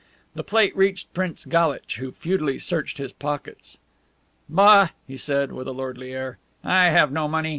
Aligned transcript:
The 0.33 0.43
plate 0.43 0.75
reached 0.75 1.13
Prince 1.13 1.45
Galitch, 1.45 1.97
who 1.97 2.11
futilely 2.11 2.57
searched 2.57 2.97
his 2.97 3.13
pockets. 3.13 3.77
"Bah!" 4.49 4.89
said 5.15 5.49
he, 5.49 5.53
with 5.53 5.67
a 5.67 5.71
lordly 5.73 6.11
air, 6.11 6.39
"I 6.63 6.85
have 6.85 7.11
no 7.11 7.27
money. 7.27 7.49